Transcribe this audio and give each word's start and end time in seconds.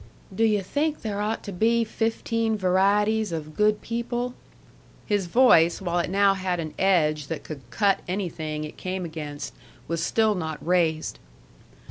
"Do 0.33 0.43
you 0.43 0.63
think 0.63 1.03
there 1.03 1.21
ought 1.21 1.43
to 1.43 1.51
be 1.51 1.83
fifteen 1.83 2.57
varieties 2.57 3.31
of 3.31 3.55
good 3.55 3.83
people?" 3.83 4.33
His 5.05 5.27
voice, 5.27 5.79
while 5.79 5.99
it 5.99 6.09
now 6.09 6.33
had 6.33 6.59
an 6.59 6.73
edge 6.79 7.27
that 7.27 7.43
could 7.43 7.61
cut 7.69 7.99
anything 8.07 8.63
it 8.63 8.77
came 8.77 9.05
against, 9.05 9.53
was 9.87 10.03
still 10.03 10.33
not 10.33 10.57
raised. 10.65 11.19